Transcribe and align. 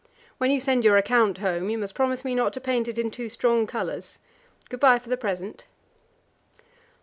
When 0.39 0.49
you 0.49 0.59
send 0.59 0.83
your 0.83 0.97
account 0.97 1.37
home, 1.37 1.69
you 1.69 1.77
must 1.77 1.93
promise 1.93 2.25
me 2.25 2.33
not 2.33 2.53
to 2.53 2.59
paint 2.59 2.87
it 2.87 2.97
in 2.97 3.11
too 3.11 3.29
strong 3.29 3.67
colours. 3.67 4.17
Good 4.67 4.79
bye 4.79 4.97
for 4.97 5.09
the 5.09 5.15
present." 5.15 5.67